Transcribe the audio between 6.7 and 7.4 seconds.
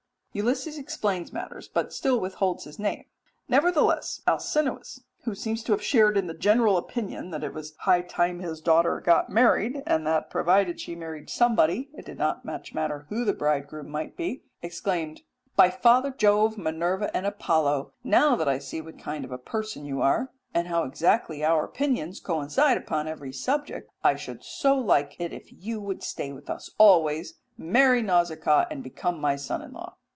opinion